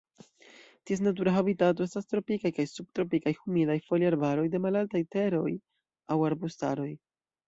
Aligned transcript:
Ties 0.89 1.01
natura 1.07 1.33
habitato 1.39 1.83
estas 1.89 2.07
tropikaj 2.13 2.51
kaj 2.59 2.65
subtropikaj 2.71 3.33
humidaj 3.41 3.75
foliarbaroj 3.89 4.47
de 4.55 4.63
malaltaj 4.63 5.03
teroj 5.17 5.45
aŭ 6.17 6.19
arbustaroj. 6.31 6.89